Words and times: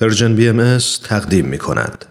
پرژن 0.00 0.34
بی 0.34 0.48
ام 0.48 0.78
تقدیم 1.04 1.46
می 1.46 1.58
کند. 1.58 2.04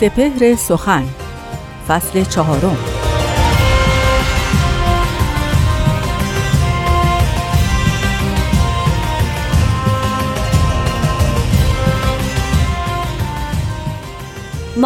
سپهر 0.00 0.56
سخن 0.56 1.04
فصل 1.88 2.24
چهارم 2.24 2.97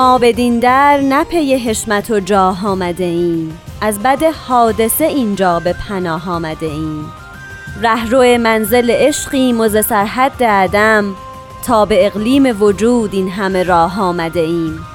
ما 0.03 0.19
بدین 0.19 0.59
در 0.59 1.01
نه 1.01 1.25
پی 1.25 1.55
حشمت 1.55 2.11
و 2.11 2.21
جاه 2.21 2.67
آمده 2.67 3.05
ایم. 3.05 3.59
از 3.81 3.99
بد 3.99 4.23
حادثه 4.23 5.05
اینجا 5.05 5.61
به 5.61 5.73
پناه 5.89 6.31
آمده 6.31 6.67
ایم. 6.67 7.13
رهرو 7.83 8.39
منزل 8.39 8.91
عشقیم 8.91 9.61
و 9.61 9.69
ز 9.69 9.87
سرحد 9.87 10.45
عدم 10.45 11.15
تا 11.67 11.85
به 11.85 12.07
اقلیم 12.07 12.63
وجود 12.63 13.15
این 13.15 13.29
همه 13.29 13.63
راه 13.63 14.01
آمده 14.01 14.41
ایم. 14.41 14.87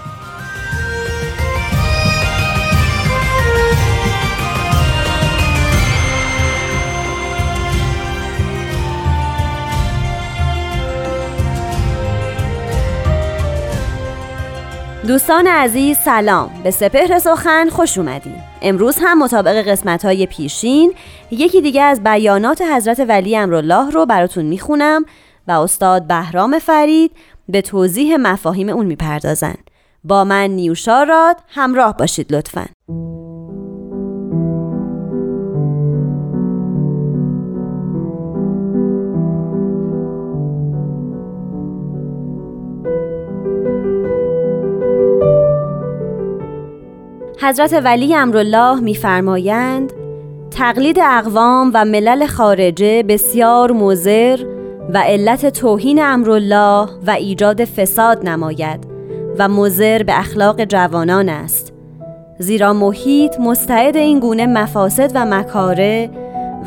دوستان 15.17 15.47
عزیز 15.47 15.97
سلام. 15.97 16.49
به 16.63 16.71
سپهر 16.71 17.19
سخن 17.19 17.69
خوش 17.69 17.97
اومدین. 17.97 18.35
امروز 18.61 18.97
هم 19.01 19.23
مطابق 19.23 19.67
قسمت 19.67 20.05
های 20.05 20.25
پیشین 20.25 20.93
یکی 21.31 21.61
دیگه 21.61 21.81
از 21.81 22.03
بیانات 22.03 22.61
حضرت 22.61 22.99
ولی 22.99 23.37
امرالله 23.37 23.89
رو 23.89 24.05
براتون 24.05 24.45
می‌خونم 24.45 25.05
و 25.47 25.51
استاد 25.51 26.07
بهرام 26.07 26.59
فرید 26.59 27.11
به 27.49 27.61
توضیح 27.61 28.15
مفاهیم 28.17 28.69
اون 28.69 28.85
می‌پردازن. 28.85 29.55
با 30.03 30.23
من 30.23 30.49
نیوشاراد 30.49 31.37
همراه 31.47 31.97
باشید 31.97 32.35
لطفاً. 32.35 32.65
حضرت 47.41 47.81
ولی 47.83 48.15
امرالله 48.15 48.79
میفرمایند 48.79 49.93
تقلید 50.51 50.99
اقوام 50.99 51.71
و 51.73 51.85
ملل 51.85 52.25
خارجه 52.25 53.03
بسیار 53.03 53.71
مضر 53.71 54.45
و 54.93 54.97
علت 54.97 55.45
توهین 55.45 56.03
امرالله 56.03 56.89
و 57.07 57.11
ایجاد 57.11 57.65
فساد 57.65 58.29
نماید 58.29 58.87
و 59.39 59.49
مضر 59.49 60.03
به 60.03 60.19
اخلاق 60.19 60.63
جوانان 60.63 61.29
است. 61.29 61.73
زیرا 62.39 62.73
محیط 62.73 63.39
مستعد 63.39 63.97
این 63.97 64.19
گونه 64.19 64.45
مفاسد 64.45 65.11
و 65.15 65.25
مکاره 65.25 66.09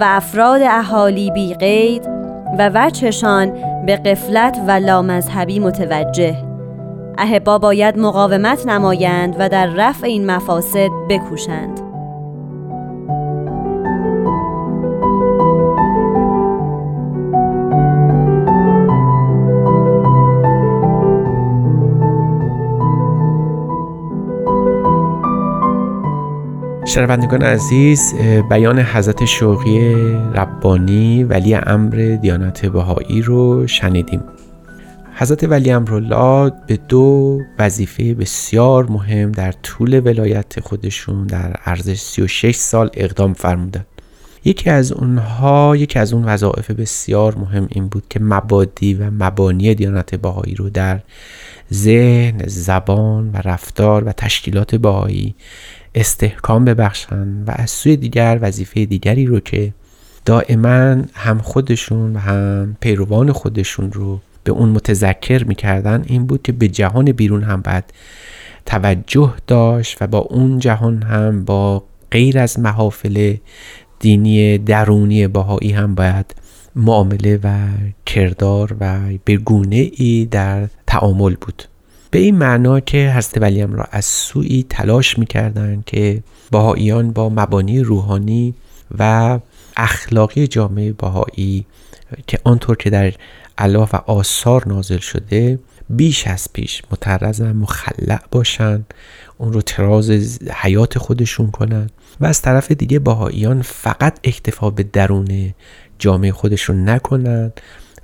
و 0.01 0.05
افراد 0.07 0.61
اهالی 0.63 1.31
بی 1.31 1.55
قید 1.55 2.07
و 2.59 2.71
وچشان 2.75 3.53
به 3.87 3.97
قفلت 3.97 4.61
و 4.67 4.71
لامذهبی 4.71 5.59
متوجه. 5.59 6.50
اهبا 7.21 7.59
باید 7.59 7.99
مقاومت 7.99 8.67
نمایند 8.67 9.37
و 9.39 9.49
در 9.49 9.67
رفع 9.67 10.07
این 10.07 10.31
مفاسد 10.31 10.89
بکوشند. 11.09 11.81
شنوندگان 26.85 27.43
عزیز 27.43 28.15
بیان 28.51 28.79
حضرت 28.79 29.25
شوقی 29.25 29.95
ربانی 30.35 31.25
ولی 31.25 31.55
امر 31.55 32.19
دیانت 32.21 32.67
بهایی 32.67 33.23
رو 33.23 33.67
شنیدیم. 33.67 34.23
حضرت 35.21 35.45
ولی 35.45 35.71
امرالله 35.71 36.53
به 36.67 36.77
دو 36.77 37.41
وظیفه 37.59 38.15
بسیار 38.15 38.87
مهم 38.91 39.33
در 39.33 39.53
طول 39.53 40.01
ولایت 40.05 40.61
خودشون 40.61 41.27
در 41.27 41.53
عرض 41.53 41.91
36 41.91 42.57
سال 42.57 42.91
اقدام 42.95 43.33
فرمودند. 43.33 43.87
یکی 44.45 44.71
از 44.71 44.93
اونها 44.93 45.77
یکی 45.77 45.99
از 45.99 46.13
اون 46.13 46.25
وظایف 46.25 46.71
بسیار 46.71 47.35
مهم 47.35 47.69
این 47.71 47.89
بود 47.89 48.05
که 48.11 48.21
مبادی 48.21 48.95
و 48.95 49.11
مبانی 49.11 49.75
دیانت 49.75 50.15
باهایی 50.15 50.55
رو 50.55 50.71
در 50.71 51.01
ذهن، 51.73 52.43
زبان 52.47 53.31
و 53.33 53.37
رفتار 53.37 54.05
و 54.05 54.13
تشکیلات 54.13 54.75
باهایی 54.75 55.35
استحکام 55.95 56.65
ببخشند 56.65 57.49
و 57.49 57.53
از 57.55 57.71
سوی 57.71 57.97
دیگر 57.97 58.39
وظیفه 58.43 58.85
دیگری 58.85 59.27
رو 59.27 59.41
که 59.41 59.73
دائما 60.25 60.97
هم 61.15 61.39
خودشون 61.43 62.17
و 62.17 62.19
هم 62.19 62.77
پیروان 62.81 63.33
خودشون 63.33 63.93
رو 63.93 64.21
به 64.45 64.53
اون 64.53 64.69
متذکر 64.69 65.45
می‌کردن 65.45 66.05
این 66.07 66.27
بود 66.27 66.43
که 66.43 66.53
به 66.53 66.69
جهان 66.69 67.13
بیرون 67.13 67.43
هم 67.43 67.61
باید 67.61 67.85
توجه 68.67 69.35
داشت 69.47 69.97
و 70.03 70.07
با 70.07 70.19
اون 70.19 70.59
جهان 70.59 71.03
هم 71.03 71.45
با 71.45 71.85
غیر 72.11 72.39
از 72.39 72.59
محافل 72.59 73.37
دینی 74.01 74.59
درونی 74.59 75.27
باهایی 75.27 75.73
هم 75.73 75.95
باید 75.95 76.35
معامله 76.77 77.39
و 77.43 77.69
کردار 78.07 78.77
و 78.81 78.99
به 79.25 79.37
گونه 79.37 79.91
ای 79.97 80.29
در 80.31 80.69
تعامل 80.87 81.35
بود. 81.41 81.63
به 82.11 82.19
این 82.19 82.37
معنا 82.37 82.81
که 82.81 83.13
حضرت 83.17 83.43
ولیم 83.43 83.73
را 83.73 83.85
از 83.91 84.05
سوی 84.05 84.67
تلاش 84.69 85.19
می‌کردند 85.19 85.85
که 85.85 86.23
باهاییان 86.51 87.13
با 87.13 87.29
مبانی 87.29 87.81
روحانی 87.81 88.55
و 88.99 89.39
اخلاقی 89.77 90.47
جامعه 90.47 90.93
باهایی 90.93 91.67
که 92.27 92.39
آنطور 92.45 92.77
که 92.77 92.91
در 92.91 93.13
علاف 93.59 93.95
و 93.95 93.97
آثار 93.97 94.69
نازل 94.69 94.99
شده 94.99 95.59
بیش 95.91 96.27
از 96.27 96.49
پیش 96.53 96.83
مترز 96.91 97.41
و 97.41 97.45
مخلع 97.45 98.21
باشن 98.31 98.85
اون 99.39 99.53
رو 99.53 99.63
تراز 99.63 100.11
حیات 100.55 100.99
خودشون 100.99 101.51
کنن 101.51 101.91
و 102.21 102.27
از 102.27 102.43
طرف 102.43 102.73
دیگه 102.73 102.99
باهاییان 102.99 103.63
فقط 103.63 104.19
اکتفا 104.25 104.71
به 104.71 104.83
درون 104.83 105.55
جامعه 105.99 106.33
خودشون 106.33 106.89
نکنن 106.89 107.53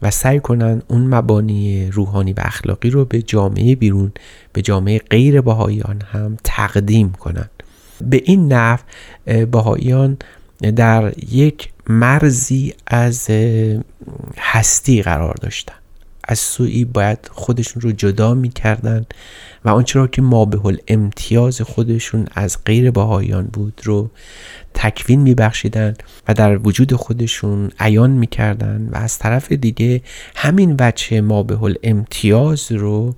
و 0.03 0.10
سعی 0.10 0.41
کنن 0.41 0.83
اون 0.88 1.15
مبانی 1.15 1.91
روحانی 1.91 2.33
و 2.33 2.41
اخلاقی 2.41 2.91
رو 2.91 3.04
به 3.04 3.22
جامعه 3.22 3.75
بیرون 3.75 4.12
به 4.53 4.62
جامعه 4.62 4.98
غیر 4.98 5.41
باهاییان 5.41 6.03
هم 6.12 6.37
تقدیم 6.44 7.12
کنن. 7.12 7.48
به 8.00 8.22
این 8.25 8.53
نحو 8.53 8.78
باهاییان 9.50 10.16
در 10.62 11.12
یک 11.31 11.69
مرزی 11.89 12.75
از 12.87 13.31
هستی 14.39 15.03
قرار 15.03 15.34
داشتن. 15.34 15.75
از 16.28 16.39
سوی 16.39 16.84
باید 16.84 17.19
خودشون 17.33 17.83
رو 17.83 17.93
جدا 17.93 18.34
می‌کردن 18.34 19.06
و 19.65 19.69
آنچه 19.69 19.99
را 19.99 20.06
که 20.06 20.22
ما 20.22 20.45
به 20.45 20.78
امتیاز 20.89 21.61
خودشون 21.61 22.27
از 22.34 22.65
غیر 22.65 22.91
باهایان 22.91 23.47
بود 23.53 23.81
رو 23.84 24.11
تکوین 24.75 25.21
میبخشیدن 25.21 25.95
و 26.28 26.34
در 26.34 26.59
وجود 26.59 26.95
خودشون 26.95 27.71
عیان 27.81 28.11
می‌کردن 28.11 28.89
و 28.93 28.97
از 28.97 29.19
طرف 29.19 29.53
دیگه 29.53 30.03
همین 30.37 30.77
وچه 30.81 31.21
ما 31.21 31.43
به 31.43 31.78
امتیاز 31.83 32.72
رو 32.72 33.15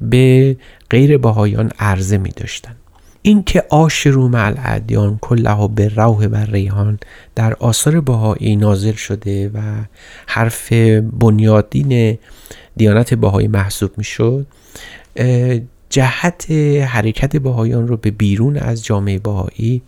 به 0.00 0.56
غیر 0.90 1.18
باهایان 1.18 1.72
عرضه 1.78 2.18
می 2.18 2.30
داشتن 2.30 2.74
اینکه 3.22 3.64
آشرو 3.70 4.28
مع 4.28 4.46
الادیان 4.46 5.18
کله 5.20 5.68
به 5.68 5.88
روح 5.88 6.26
و 6.26 6.36
ریحان 6.36 6.98
در 7.34 7.54
آثار 7.54 8.00
بهایی 8.00 8.56
نازل 8.56 8.92
شده 8.92 9.48
و 9.48 9.60
حرف 10.26 10.72
بنیادین 11.20 12.18
دیانت 12.76 13.14
بهایی 13.14 13.48
محسوب 13.48 13.90
می‌شد 13.96 14.46
جهت 15.90 16.50
حرکت 16.86 17.36
بهایان 17.36 17.88
رو 17.88 17.96
به 17.96 18.10
بیرون 18.10 18.56
از 18.56 18.84
جامعه 18.84 19.18
بهایی 19.18 19.82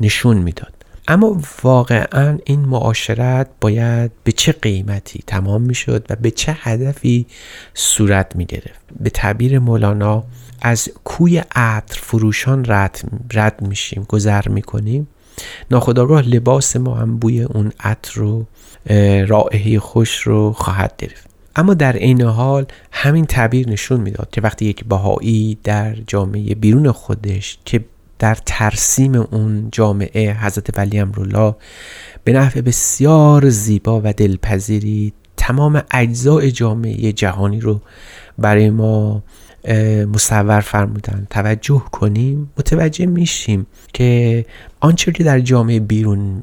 نشون 0.00 0.36
می‌داد. 0.36 0.79
اما 1.08 1.40
واقعا 1.62 2.38
این 2.44 2.60
معاشرت 2.60 3.48
باید 3.60 4.10
به 4.24 4.32
چه 4.32 4.52
قیمتی 4.52 5.20
تمام 5.26 5.62
می‌شد 5.62 6.06
و 6.10 6.16
به 6.16 6.30
چه 6.30 6.56
هدفی 6.60 7.26
صورت 7.74 8.36
می 8.36 8.44
گرفت 8.44 8.80
به 9.00 9.10
تعبیر 9.10 9.58
مولانا 9.58 10.24
از 10.62 10.88
کوی 11.04 11.42
عطر 11.54 12.00
فروشان 12.00 12.64
رد, 12.68 13.00
رد 13.32 13.62
میشیم 13.62 14.04
گذر 14.08 14.48
می‌کنیم. 14.48 15.08
ناخداگاه 15.70 16.22
لباس 16.22 16.76
ما 16.76 16.94
هم 16.94 17.18
بوی 17.18 17.42
اون 17.42 17.72
عطر 17.80 18.12
رو 18.14 18.46
رائحه 19.26 19.78
خوش 19.78 20.20
رو 20.20 20.52
خواهد 20.52 20.94
گرفت. 20.98 21.26
اما 21.56 21.74
در 21.74 21.96
عین 21.96 22.22
حال 22.22 22.66
همین 22.92 23.24
تعبیر 23.24 23.68
نشون 23.68 24.00
می‌داد 24.00 24.28
که 24.30 24.40
وقتی 24.40 24.64
یک 24.64 24.84
بهایی 24.84 25.58
در 25.64 25.94
جامعه 25.94 26.54
بیرون 26.54 26.92
خودش 26.92 27.58
که 27.64 27.84
در 28.20 28.38
ترسیم 28.46 29.14
اون 29.14 29.68
جامعه 29.72 30.32
حضرت 30.32 30.78
ولی 30.78 30.98
امرالله 30.98 31.54
به 32.24 32.32
نحو 32.32 32.62
بسیار 32.62 33.48
زیبا 33.48 34.00
و 34.04 34.12
دلپذیری 34.12 35.12
تمام 35.36 35.82
اجزای 35.90 36.52
جامعه 36.52 37.12
جهانی 37.12 37.60
رو 37.60 37.80
برای 38.38 38.70
ما 38.70 39.22
مصور 40.12 40.60
فرمودن. 40.60 41.26
توجه 41.30 41.82
کنیم 41.92 42.50
متوجه 42.58 43.06
میشیم 43.06 43.66
که 43.92 44.44
آنچه 44.80 45.12
که 45.12 45.24
در 45.24 45.40
جامعه 45.40 45.80
بیرون 45.80 46.42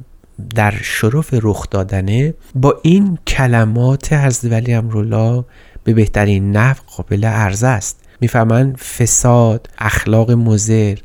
در 0.56 0.74
شرف 0.82 1.30
رخ 1.34 1.70
دادنه 1.70 2.34
با 2.56 2.80
این 2.84 3.18
کلمات 3.28 4.14
حضرت 4.14 4.52
ولی 4.52 4.74
امرالله 4.74 5.46
به 5.84 5.94
بهترین 5.94 6.52
نحو 6.52 6.80
قابل 6.98 7.26
عرضه 7.26 7.68
است. 7.68 8.00
می‌فهمند 8.22 8.78
فساد 8.78 9.70
اخلاق 9.78 10.32
مزر 10.32 10.98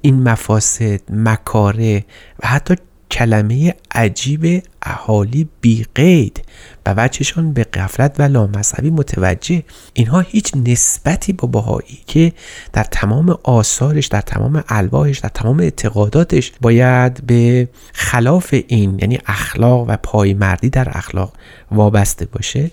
این 0.00 0.22
مفاسد 0.22 1.00
مکاره 1.10 2.04
و 2.42 2.46
حتی 2.46 2.74
کلمه 3.10 3.74
عجیب 3.90 4.62
اهالی 4.82 5.48
بی 5.60 5.86
قید 5.94 6.44
و 6.86 6.94
وجهشان 6.96 7.52
به 7.52 7.64
قفلت 7.64 8.14
و 8.18 8.22
لامذهبی 8.22 8.90
متوجه 8.90 9.62
اینها 9.92 10.20
هیچ 10.20 10.52
نسبتی 10.56 11.32
با 11.32 11.48
بهایی 11.48 11.98
که 12.06 12.32
در 12.72 12.84
تمام 12.84 13.38
آثارش 13.42 14.06
در 14.06 14.20
تمام 14.20 14.64
الواحش 14.68 15.18
در 15.18 15.28
تمام 15.28 15.60
اعتقاداتش 15.60 16.52
باید 16.60 17.26
به 17.26 17.68
خلاف 17.92 18.54
این 18.68 18.98
یعنی 18.98 19.18
اخلاق 19.26 19.84
و 19.88 19.96
پایمردی 19.96 20.70
در 20.70 20.88
اخلاق 20.90 21.32
وابسته 21.70 22.26
باشه. 22.26 22.70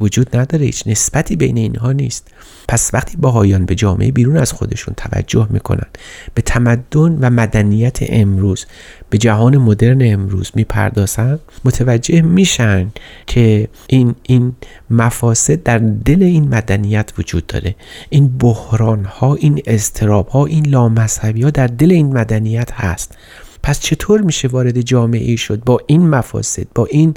وجود 0.00 0.36
نداره 0.36 0.66
هیچ 0.66 0.82
نسبتی 0.86 1.36
بین 1.36 1.56
اینها 1.56 1.92
نیست. 1.92 2.28
پس 2.68 2.90
وقتی 2.94 3.16
باهایان 3.16 3.64
به 3.64 3.74
جامعه 3.74 4.12
بیرون 4.12 4.36
از 4.36 4.52
خودشون 4.52 4.94
توجه 4.96 5.46
می‌کنن 5.50 5.86
به 6.34 6.42
تمدن 6.42 7.18
و 7.20 7.30
مدنیت 7.30 7.98
امروز 8.00 8.66
به 9.10 9.18
جهان 9.18 9.56
مدرن 9.56 10.12
امروز 10.12 10.50
می‌پردازن 10.54 11.38
متوجه 11.64 12.22
میشن 12.22 12.92
که 13.26 13.68
این 13.86 14.14
این 14.22 14.52
مفاسد 14.90 15.62
در 15.62 15.78
دل 15.78 16.22
این 16.22 16.48
مدنیت 16.48 17.12
وجود 17.18 17.46
داره. 17.46 17.74
این 18.10 18.38
بحران 18.38 19.04
ها 19.04 19.34
این 19.34 19.62
استراب 19.66 20.28
ها 20.28 20.46
این 20.46 20.66
لامذهبی 20.66 21.42
ها 21.42 21.50
در 21.50 21.66
دل 21.66 21.92
این 21.92 22.12
مدنیت 22.12 22.72
هست. 22.72 23.16
پس 23.62 23.80
چطور 23.80 24.20
میشه 24.20 24.48
وارد 24.48 24.80
جامعه 24.80 25.24
ای 25.24 25.36
شد 25.36 25.64
با 25.64 25.80
این 25.86 26.08
مفاسد 26.08 26.66
با 26.74 26.86
این 26.86 27.14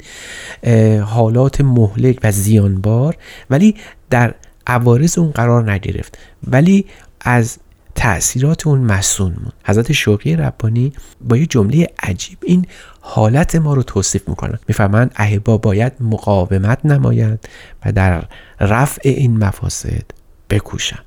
حالات 1.00 1.60
مهلک 1.60 2.18
و 2.22 2.32
زیانبار؟ 2.32 3.16
ولی 3.50 3.74
در 4.10 4.34
عوارض 4.66 5.18
اون 5.18 5.30
قرار 5.30 5.72
نگرفت. 5.72 6.18
ولی 6.46 6.86
از 7.20 7.58
تأثیرات 7.94 8.66
اون 8.66 8.80
مسون 8.80 9.32
بود 9.32 9.52
حضرت 9.64 9.92
شوقی 9.92 10.36
ربانی 10.36 10.92
با 11.20 11.36
یه 11.36 11.46
جمله 11.46 11.88
عجیب 12.02 12.38
این 12.42 12.66
حالت 13.00 13.56
ما 13.56 13.74
رو 13.74 13.82
توصیف 13.82 14.28
می‌کنن. 14.28 14.58
می‌فهمن 14.68 15.10
اهبا 15.16 15.58
باید 15.58 15.92
مقاومت 16.00 16.86
نمایند 16.86 17.48
و 17.84 17.92
در 17.92 18.24
رفع 18.60 19.00
این 19.04 19.44
مفاسد 19.44 20.04
بکوشن. 20.50 20.98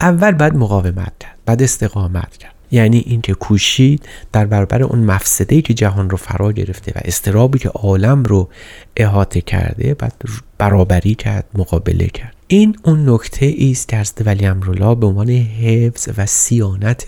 اول 0.00 0.30
بعد 0.32 0.56
مقاومت 0.56 1.12
کرد 1.20 1.38
بعد 1.46 1.62
استقامت 1.62 2.36
کرد. 2.36 2.53
یعنی 2.74 3.02
اینکه 3.06 3.34
کوشید 3.34 4.08
در 4.32 4.46
برابر 4.46 4.82
اون 4.82 4.98
مفسده 4.98 5.62
که 5.62 5.74
جهان 5.74 6.10
رو 6.10 6.16
فرا 6.16 6.52
گرفته 6.52 6.92
و 6.96 7.00
استرابی 7.04 7.58
که 7.58 7.68
عالم 7.68 8.22
رو 8.22 8.48
احاطه 8.96 9.40
کرده 9.40 9.94
بعد 9.94 10.22
برابری 10.58 11.14
کرد 11.14 11.44
مقابله 11.54 12.06
کرد. 12.06 12.34
این 12.46 12.76
اون 12.82 13.08
نکته 13.10 13.54
است 13.70 13.88
که 13.88 13.96
حضرت 13.96 14.26
ولی 14.26 14.46
امرالله 14.46 14.94
به 14.94 15.06
عنوان 15.06 15.30
حفظ 15.30 16.08
و 16.16 16.26
سیانت 16.26 17.06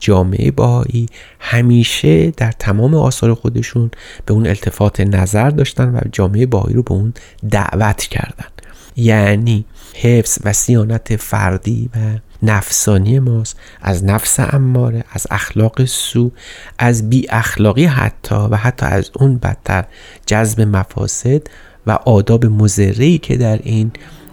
جامعه 0.00 0.50
باهایی 0.50 1.08
همیشه 1.40 2.30
در 2.30 2.52
تمام 2.52 2.94
آثار 2.94 3.34
خودشون 3.34 3.90
به 4.26 4.34
اون 4.34 4.46
التفات 4.46 5.00
نظر 5.00 5.50
داشتن 5.50 5.94
و 5.94 6.00
جامعه 6.12 6.46
باهایی 6.46 6.76
رو 6.76 6.82
به 6.82 6.92
اون 6.92 7.14
دعوت 7.50 8.02
کردن. 8.02 8.48
یعنی 8.96 9.64
حفظ 9.94 10.38
و 10.44 10.52
سیانت 10.52 11.16
فردی 11.16 11.90
و 11.94 11.98
نفسانی 12.42 13.18
ماست 13.18 13.56
از 13.82 14.04
نفس 14.04 14.40
اماره 14.40 15.04
از 15.12 15.26
اخلاق 15.30 15.84
سو 15.84 16.30
از 16.78 17.10
بی 17.10 17.26
اخلاقی 17.30 17.84
حتی 17.84 18.34
و 18.50 18.56
حتی 18.56 18.86
از 18.86 19.10
اون 19.14 19.38
بدتر 19.38 19.84
جذب 20.26 20.60
مفاسد 20.60 21.42
و 21.86 21.90
آداب 21.90 22.46
مزرعی 22.46 23.18
که 23.18 23.36
در 23.36 23.60
این 23.62 23.92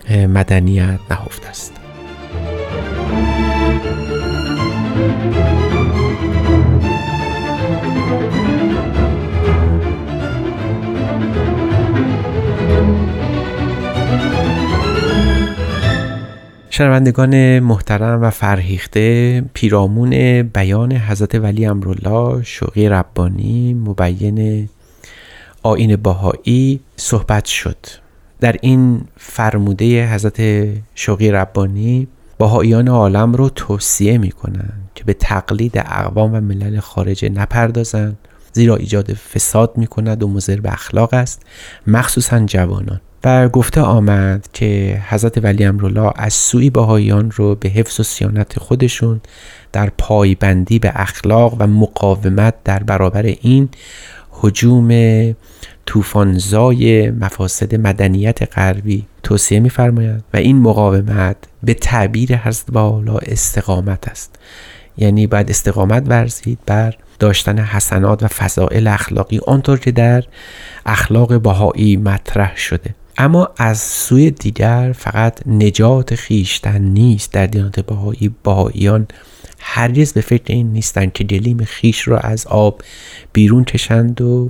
مدنیت 0.09 0.99
نهفته 1.09 1.47
است. 1.47 1.73
شنوندگان 16.79 17.59
محترم 17.59 18.21
و 18.21 18.29
فرهیخته 18.29 19.41
پیرامون 19.53 20.41
بیان 20.41 20.91
حضرت 20.91 21.35
ولی 21.35 21.65
امرالله 21.65 22.43
شوقی 22.43 22.89
ربانی 22.89 23.73
مبین 23.73 24.69
آین 25.63 25.95
باهایی 25.95 26.79
صحبت 26.95 27.45
شد. 27.45 27.77
در 28.39 28.55
این 28.61 29.01
فرموده 29.17 30.13
حضرت 30.13 30.67
شوقی 30.95 31.31
ربانی 31.31 32.07
باهایان 32.37 32.87
عالم 32.87 33.33
رو 33.33 33.49
توصیه 33.49 34.17
می 34.17 34.31
کنند 34.31 34.89
که 34.95 35.03
به 35.03 35.13
تقلید 35.13 35.77
اقوام 35.77 36.33
و 36.33 36.41
ملل 36.41 36.79
خارجه 36.79 37.29
نپردازند 37.29 38.17
زیرا 38.53 38.75
ایجاد 38.75 39.13
فساد 39.13 39.73
می 39.77 39.87
کند 39.87 40.23
و 40.23 40.27
مضر 40.27 40.59
به 40.59 40.73
اخلاق 40.73 41.13
است 41.13 41.41
مخصوصا 41.87 42.39
جوانان. 42.39 43.01
و 43.23 43.49
گفته 43.49 43.81
آمد 43.81 44.47
که 44.53 45.01
حضرت 45.09 45.43
ولی 45.43 45.65
امرالله 45.65 46.11
از 46.15 46.33
سوی 46.33 46.69
بهاییان 46.69 47.31
رو 47.31 47.55
به 47.55 47.69
حفظ 47.69 47.99
و 47.99 48.03
سیانت 48.03 48.59
خودشون 48.59 49.21
در 49.71 49.91
پایبندی 49.97 50.79
به 50.79 50.91
اخلاق 50.95 51.55
و 51.59 51.67
مقاومت 51.67 52.53
در 52.63 52.83
برابر 52.83 53.23
این 53.23 53.69
حجوم 54.31 54.89
طوفانزای 55.85 57.11
مفاسد 57.11 57.75
مدنیت 57.75 58.57
غربی 58.57 59.05
توصیه 59.23 59.59
میفرمایند 59.59 60.23
و 60.33 60.37
این 60.37 60.59
مقاومت 60.61 61.35
به 61.63 61.73
تعبیر 61.73 62.37
حضرت 62.37 62.71
بالا 62.71 63.17
استقامت 63.17 64.07
است. 64.07 64.35
یعنی 64.97 65.27
باید 65.27 65.49
استقامت 65.49 66.03
ورزید 66.07 66.59
بر 66.65 66.95
داشتن 67.19 67.59
حسنات 67.59 68.23
و 68.23 68.27
فضائل 68.27 68.87
اخلاقی 68.87 69.39
آنطور 69.47 69.79
که 69.79 69.91
در 69.91 70.23
اخلاق 70.85 71.41
بهایی 71.41 71.97
مطرح 71.97 72.57
شده. 72.57 72.95
اما 73.19 73.49
از 73.57 73.79
سوی 73.79 74.31
دیگر 74.31 74.93
فقط 74.97 75.47
نجات 75.47 76.15
خیشتن 76.15 76.81
نیست 76.81 77.33
در 77.33 77.45
دیانت 77.47 77.79
بهایی. 77.79 78.31
بهاییان 78.43 79.07
هرگز 79.59 80.13
به 80.13 80.21
فکر 80.21 80.53
این 80.53 80.73
نیستند 80.73 81.13
که 81.13 81.23
دلیم 81.23 81.63
خیش 81.63 82.07
را 82.07 82.19
از 82.19 82.47
آب 82.47 82.81
بیرون 83.33 83.63
کشند 83.63 84.21
و 84.21 84.49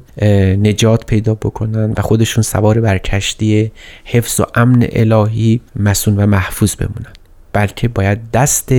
نجات 0.62 1.06
پیدا 1.06 1.36
بکنند 1.36 2.00
و 2.00 2.02
خودشون 2.02 2.44
سوار 2.44 2.82
بر 2.82 2.98
کشتی 2.98 3.72
حفظ 4.06 4.40
و 4.40 4.46
امن 4.56 4.88
الهی 4.92 5.62
مسون 5.76 6.18
و 6.18 6.26
محفوظ 6.26 6.76
بمونند. 6.76 7.18
بلکه 7.54 7.88
باید 7.88 8.32
دست 8.32 8.70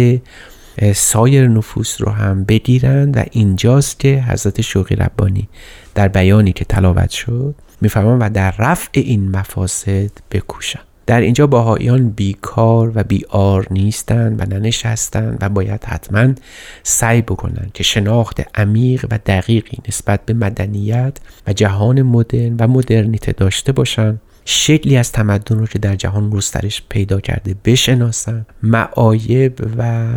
سایر 0.94 1.49
نفوس 1.49 2.00
رو 2.00 2.11
هم 2.11 2.44
بگیرند 2.44 3.16
و 3.16 3.23
اینجاست 3.30 4.00
که 4.00 4.25
حضرت 4.28 4.61
شوقی 4.61 4.97
ربانی 4.97 5.49
در 5.94 6.09
بیانی 6.09 6.52
که 6.52 6.64
تلاوت 6.64 7.11
شد 7.11 7.54
می‌فهمم 7.80 8.20
و 8.20 8.30
در 8.30 8.54
رفع 8.58 8.90
این 8.94 9.30
مفاسد 9.30 10.10
بکوشن 10.30 10.80
در 11.06 11.20
اینجا 11.20 11.46
باهایان 11.46 12.10
بیکار 12.10 12.92
و 12.94 13.04
بیار 13.04 13.66
نیستند 13.70 14.40
و 14.40 14.44
ننشستند 14.54 15.38
و 15.40 15.49
باید 15.49 15.84
حتما 15.84 16.34
سعی 16.82 17.22
بکنند 17.22 17.70
که 17.75 17.82
شناخت 17.82 18.40
عمیق 18.54 19.06
و 19.10 19.18
دقیقی 19.26 19.78
نسبت 19.88 20.20
به 20.26 20.34
مدنیت 20.34 21.16
و 21.46 21.52
جهان 21.52 22.02
مدرن 22.02 22.56
و 22.58 22.68
مدرنیته 22.68 23.32
داشته 23.32 23.72
باشند. 23.72 24.20
شکلی 24.44 24.97
از 24.97 25.12
تمدن 25.12 25.59
رو 25.59 25.66
که 25.66 25.78
در 25.78 25.97
جهان 25.97 26.30
گسترش 26.30 26.82
پیدا 26.88 27.20
کرده 27.20 27.54
بشناسن 27.64 28.47
معایب 28.62 29.52
و 29.78 30.09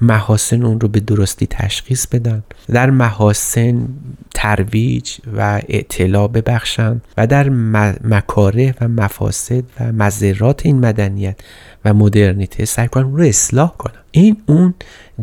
محاسن 0.00 0.62
اون 0.62 0.80
رو 0.80 0.88
به 0.88 1.00
درستی 1.00 1.46
تشخیص 1.46 2.06
بدن. 2.06 2.42
در 2.68 2.90
محاسن 2.90 3.88
ترویج 4.34 5.16
و 5.36 5.62
اطلاع 5.68 6.28
ببخشن 6.28 7.00
و 7.16 7.26
در 7.26 7.48
مکاره 8.04 8.74
و 8.80 8.88
مفاسد 8.88 9.64
و 9.80 9.92
مذرات 9.92 10.66
این 10.66 10.78
مدنیت 10.80 11.40
و 11.84 11.94
مدرنیته 11.94 12.64
سعی 12.64 12.88
کنن 12.88 13.16
رو 13.16 13.22
اصلاح 13.24 13.76
کنن. 13.78 13.92
این 14.10 14.36
اون 14.46 14.74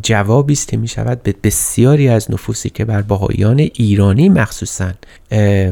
جوابی 0.04 0.54
است 0.54 0.68
که 0.68 0.78
می 0.78 0.88
شود 0.88 1.24
به 1.24 1.36
بسیاری 1.44 2.10
از 2.10 2.32
نفوسی 2.32 2.70
که 2.70 2.86
بر 2.86 3.02
باهایان 3.02 3.60
ایرانی 3.60 4.30
مخصوصا 4.30 4.92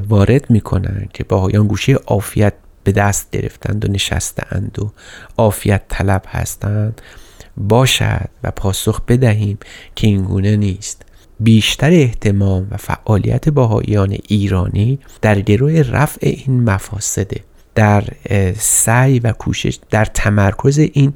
وارد 0.10 0.50
می 0.50 0.62
کنن 0.62 1.08
که 1.14 1.24
باهایان 1.24 1.68
گوشه 1.68 1.94
عافیت 1.94 2.54
به 2.90 2.94
دست 2.94 3.32
گرفتند 3.32 3.86
و 3.86 3.92
نشستند 3.92 4.78
و 4.80 4.92
عافیت 5.38 5.82
طلب 5.90 6.24
هستند. 6.28 7.02
باشد 7.58 8.30
و 8.44 8.52
پاسخ 8.52 9.02
بدهیم 9.02 9.58
که 9.96 10.08
اینگونه 10.08 10.56
نیست. 10.56 11.06
بیشتر 11.40 11.92
احتمام 11.92 12.68
و 12.72 12.78
فعالیت 12.78 13.50
باهایان 13.50 14.18
ایرانی 14.28 15.00
در 15.22 15.42
گروه 15.42 15.82
رفع 15.82 16.20
این 16.22 16.64
مفاسده 16.64 17.40
در 17.76 18.04
سعی 18.58 19.20
و 19.20 19.32
کوشش 19.32 19.80
در 19.90 20.06
تمرکز 20.06 20.78
این 20.80 21.14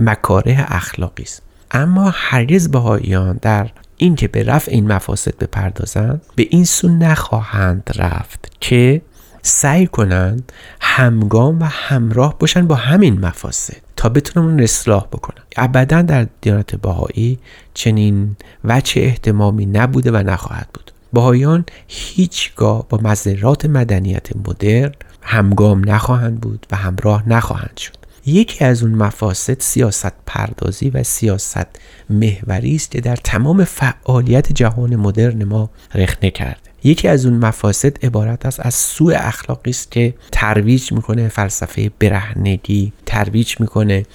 مکاره 0.00 0.66
اخلاقی 0.68 1.22
است. 1.22 1.42
اما 1.70 2.10
هرگز 2.14 2.70
بهاییان 2.70 3.38
در 3.42 3.70
اینکه 3.96 4.28
به 4.28 4.42
رفع 4.42 4.72
این 4.72 4.92
مفاسد 4.92 5.38
بپردازند 5.38 6.22
به 6.36 6.46
این 6.50 6.64
سو 6.64 6.88
نخواهند 6.88 7.90
رفت 7.96 8.52
که 8.60 9.02
سعی 9.42 9.86
کنند 9.86 10.52
همگام 10.80 11.62
و 11.62 11.64
همراه 11.64 12.38
باشن 12.38 12.66
با 12.66 12.74
همین 12.74 13.20
مفاسد 13.20 13.76
تا 13.96 14.08
بتونن 14.08 14.46
اون 14.46 14.62
اصلاح 14.62 15.06
بکنن. 15.06 15.44
ابدا 15.56 16.02
در 16.02 16.26
دیانت 16.40 16.74
باهایی 16.74 17.38
چنین 17.74 18.36
وچه 18.64 19.00
احتمامی 19.00 19.66
نبوده 19.66 20.10
و 20.10 20.16
نخواهد 20.16 20.68
بود. 20.74 20.92
باهایان 21.12 21.64
هیچگاه 21.88 22.88
با 22.88 22.98
مذرات 23.02 23.66
مدنیت 23.66 24.36
مدرن 24.48 24.92
همگام 25.22 25.90
نخواهند 25.90 26.40
بود 26.40 26.66
و 26.70 26.76
همراه 26.76 27.28
نخواهند 27.28 27.76
شد. 27.76 28.00
یکی 28.26 28.64
از 28.64 28.82
اون 28.82 28.94
مفاسد 28.94 29.60
سیاست 29.60 30.12
پردازی 30.26 30.90
و 30.90 31.02
سیاست 31.02 31.66
محوری 32.10 32.76
است 32.76 32.90
که 32.90 33.00
در 33.00 33.16
تمام 33.16 33.64
فعالیت 33.64 34.52
جهان 34.52 34.96
مدرن 34.96 35.44
ما 35.44 35.70
رخنه 35.94 36.30
کرده. 36.30 36.69
یکی 36.84 37.08
از 37.08 37.26
اون 37.26 37.34
مفاسد 37.34 38.04
عبارت 38.04 38.46
است 38.46 38.60
از 38.60 38.74
سوء 38.74 39.14
اخلاقی 39.16 39.70
است 39.70 39.90
که 39.90 40.14
ترویج 40.32 40.92
می‌کنه 40.92 41.28
فلسفه 41.28 41.90
برهنگی 41.98 42.92
ترویج 43.06 43.60
می‌کنه 43.60 44.06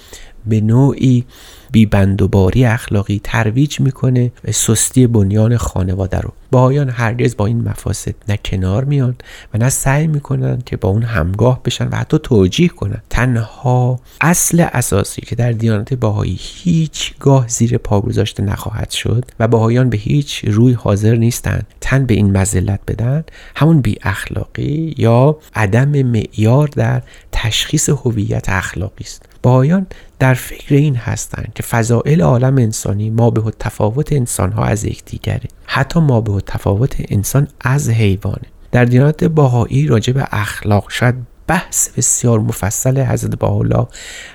به 0.46 0.60
نوعی 0.60 1.24
بیبندوباری 1.70 2.64
اخلاقی 2.64 3.20
ترویج 3.24 3.80
می‌کنه 3.80 4.32
سستی 4.50 5.06
بنیان 5.06 5.56
خانواده 5.56 6.20
رو. 6.20 6.32
باهایان 6.50 6.88
هرگز 6.88 7.36
با 7.36 7.46
این 7.46 7.68
مفاسد 7.68 8.14
نه 8.28 8.38
کنار 8.44 8.84
میان 8.84 9.16
و 9.54 9.58
نه 9.58 9.68
سعی 9.68 10.06
می‌کنن 10.06 10.62
که 10.66 10.76
با 10.76 10.88
اون 10.88 11.02
همگاه 11.02 11.60
بشن 11.64 11.88
و 11.88 11.96
حتی 11.96 12.18
توجیه 12.22 12.68
کنن. 12.68 13.02
تنها 13.10 14.00
اصل 14.20 14.66
اساسی 14.72 15.22
که 15.22 15.36
در 15.36 15.52
دیانت 15.52 15.94
باهایی 15.94 16.38
هیچگاه 16.40 17.48
زیر 17.48 17.78
پا 17.78 18.00
گذاشته 18.00 18.42
نخواهد 18.42 18.90
شد 18.90 19.24
و 19.40 19.48
باهایان 19.48 19.90
به 19.90 19.96
هیچ 19.96 20.44
روی 20.44 20.72
حاضر 20.72 21.14
نیستند 21.16 21.66
تن 21.80 22.06
به 22.06 22.14
این 22.14 22.36
مزلت 22.36 22.80
بدن 22.88 23.24
همون 23.56 23.80
بی 23.80 23.96
اخلاقی 24.02 24.94
یا 24.98 25.38
عدم 25.54 26.02
معیار 26.02 26.68
در 26.68 27.02
تشخیص 27.32 27.88
هویت 27.88 28.48
اخلاقی 28.48 29.04
است. 29.04 29.22
باهایان 29.46 29.86
در 30.18 30.34
فکر 30.34 30.74
این 30.74 30.96
هستند 30.96 31.52
که 31.54 31.62
فضائل 31.62 32.20
عالم 32.20 32.58
انسانی 32.58 33.10
ما 33.10 33.30
به 33.30 33.50
تفاوت 33.58 34.12
انسان 34.12 34.52
ها 34.52 34.64
از 34.64 34.84
یکدیگره. 34.84 35.48
حتی 35.66 36.00
ما 36.00 36.20
به 36.20 36.40
تفاوت 36.46 36.96
انسان 37.08 37.48
از 37.60 37.90
حیوانه. 37.90 38.46
در 38.72 38.84
دیانت 38.84 39.24
باهایی 39.24 39.86
راجع 39.86 40.12
به 40.12 40.26
اخلاق 40.32 40.90
شاید 40.90 41.14
بحث 41.46 41.88
بسیار 41.88 42.40
مفصل 42.40 43.00
حضرت 43.00 43.44
الله 43.44 43.86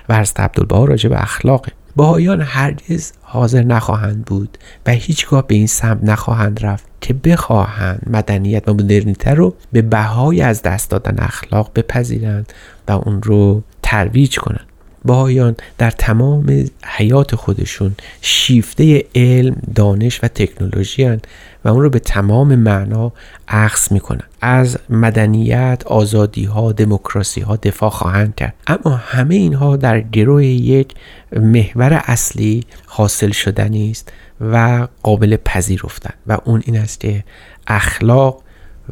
و 0.08 0.18
حضرت 0.18 0.40
عبدالبها 0.40 0.84
راجع 0.84 1.08
به 1.08 1.22
اخلاقه. 1.22 1.72
باهایان 1.96 2.40
هرگز 2.40 3.12
حاضر 3.22 3.62
نخواهند 3.62 4.24
بود 4.24 4.58
و 4.86 4.90
هیچگاه 4.90 5.46
به 5.46 5.54
این 5.54 5.66
سمت 5.66 6.04
نخواهند 6.04 6.64
رفت 6.64 6.84
که 7.00 7.14
بخواهند 7.14 8.06
مدنیت 8.06 8.68
و 8.68 8.74
مدرنیته 8.74 9.30
رو 9.30 9.54
به 9.72 9.82
بهای 9.82 10.42
از 10.42 10.62
دست 10.62 10.90
دادن 10.90 11.16
اخلاق 11.18 11.70
بپذیرند 11.74 12.52
و 12.88 12.92
اون 12.92 13.22
رو 13.22 13.62
ترویج 13.82 14.38
کنند. 14.38 14.71
باهایان 15.04 15.56
در 15.78 15.90
تمام 15.90 16.64
حیات 16.84 17.34
خودشون 17.34 17.94
شیفته 18.20 19.04
علم، 19.14 19.56
دانش 19.74 20.24
و 20.24 20.28
تکنولوژی 20.28 21.04
هن 21.04 21.20
و 21.64 21.68
اون 21.68 21.82
رو 21.82 21.90
به 21.90 21.98
تمام 21.98 22.54
معنا 22.54 23.12
عکس 23.48 23.92
می‌کنن. 23.92 24.22
از 24.40 24.78
مدنیت، 24.90 25.82
آزادی 25.86 26.44
ها، 26.44 26.72
دموکراسی 26.72 27.40
ها 27.40 27.56
دفاع 27.56 27.90
خواهند 27.90 28.34
کرد. 28.34 28.54
اما 28.66 28.96
همه 28.96 29.34
اینها 29.34 29.76
در 29.76 30.00
گروه 30.00 30.44
یک 30.44 30.94
محور 31.32 32.02
اصلی 32.04 32.64
حاصل 32.86 33.30
شدنی 33.30 33.90
است 33.90 34.12
و 34.40 34.88
قابل 35.02 35.36
پذیرفتن. 35.36 36.14
و 36.26 36.38
اون 36.44 36.62
این 36.66 36.76
است 36.76 37.00
که 37.00 37.24
اخلاق 37.66 38.41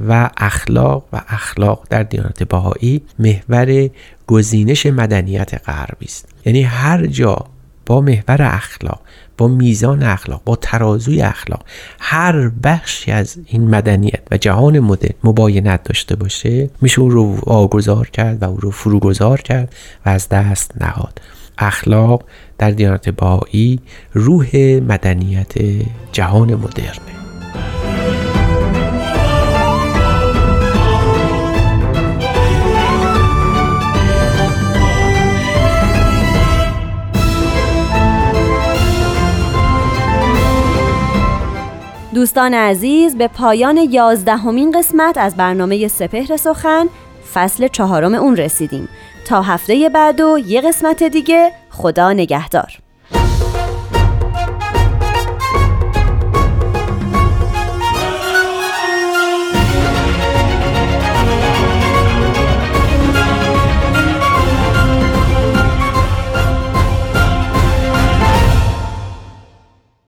و 0.08 0.30
اخلاق 0.36 1.04
و 1.12 1.20
اخلاق 1.28 1.86
در 1.90 2.02
دیانت 2.02 2.42
بهایی 2.42 3.02
محور 3.18 3.90
گزینش 4.26 4.86
مدنیت 4.86 5.68
غربی 5.68 6.06
است. 6.06 6.28
یعنی 6.44 6.62
هر 6.62 7.06
جا 7.06 7.46
با 7.86 8.00
محور 8.00 8.42
اخلاق 8.42 9.00
با 9.38 9.48
میزان 9.48 10.02
اخلاق 10.02 10.42
با 10.44 10.56
ترازوی 10.56 11.22
اخلاق 11.22 11.64
هر 12.00 12.48
بخشی 12.48 13.10
از 13.10 13.38
این 13.46 13.70
مدنیت 13.70 14.20
و 14.30 14.36
جهان 14.36 14.80
مدرن 14.80 15.14
مباینت 15.24 15.84
داشته 15.84 16.16
باشه 16.16 16.70
میشه 16.80 17.00
اون 17.00 17.10
رو 17.10 17.38
آگذار 17.46 18.08
کرد 18.08 18.42
و 18.42 18.46
اون 18.46 18.58
رو 18.58 18.70
فروگذار 18.70 19.40
کرد 19.40 19.74
و 20.06 20.08
از 20.08 20.28
دست 20.28 20.82
نهاد. 20.82 21.20
اخلاق 21.58 22.24
در 22.58 22.70
دیانت 22.70 23.08
بهایی 23.08 23.80
روح 24.12 24.56
مدنیت 24.88 25.52
جهان 26.12 26.54
مدرنه. 26.54 27.19
دوستان 42.14 42.54
عزیز 42.54 43.16
به 43.16 43.28
پایان 43.28 43.76
یازدهمین 43.76 44.78
قسمت 44.78 45.18
از 45.18 45.36
برنامه 45.36 45.88
سپهر 45.88 46.36
سخن 46.36 46.88
فصل 47.34 47.68
چهارم 47.68 48.14
اون 48.14 48.36
رسیدیم. 48.36 48.88
تا 49.24 49.42
هفته 49.42 49.88
بعد 49.88 50.20
و 50.20 50.38
یه 50.38 50.60
قسمت 50.60 51.02
دیگه 51.02 51.52
خدا 51.70 52.12
نگهدار. 52.12 52.78